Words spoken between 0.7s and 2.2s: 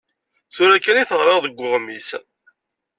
kan i t-ɣriɣ deg uɣmis.